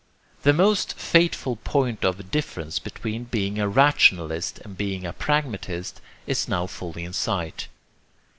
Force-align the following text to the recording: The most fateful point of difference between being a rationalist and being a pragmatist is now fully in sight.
The 0.41 0.51
most 0.51 0.95
fateful 0.97 1.57
point 1.57 2.03
of 2.03 2.31
difference 2.31 2.79
between 2.79 3.25
being 3.25 3.59
a 3.59 3.67
rationalist 3.69 4.57
and 4.57 4.75
being 4.75 5.05
a 5.05 5.13
pragmatist 5.13 6.01
is 6.25 6.47
now 6.47 6.65
fully 6.65 7.03
in 7.05 7.13
sight. 7.13 7.67